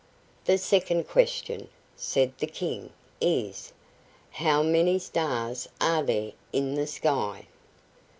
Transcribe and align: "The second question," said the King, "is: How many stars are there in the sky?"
"The 0.45 0.57
second 0.57 1.07
question," 1.07 1.69
said 1.95 2.33
the 2.39 2.47
King, 2.47 2.89
"is: 3.21 3.71
How 4.31 4.63
many 4.63 4.97
stars 4.97 5.69
are 5.79 6.01
there 6.01 6.31
in 6.51 6.73
the 6.73 6.87
sky?" 6.87 7.45